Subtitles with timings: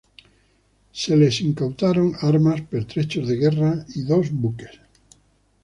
[0.91, 4.79] Se les incautaron armas, pertrechos de guerra y dos buques.